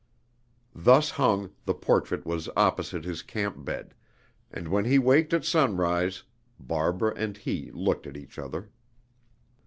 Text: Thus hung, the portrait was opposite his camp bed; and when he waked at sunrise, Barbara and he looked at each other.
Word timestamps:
Thus 0.73 1.11
hung, 1.11 1.51
the 1.65 1.75
portrait 1.75 2.25
was 2.25 2.49
opposite 2.57 3.03
his 3.05 3.21
camp 3.21 3.63
bed; 3.63 3.93
and 4.49 4.67
when 4.67 4.85
he 4.85 4.97
waked 4.97 5.31
at 5.31 5.45
sunrise, 5.45 6.23
Barbara 6.59 7.13
and 7.15 7.37
he 7.37 7.69
looked 7.69 8.07
at 8.07 8.17
each 8.17 8.39
other. 8.39 8.71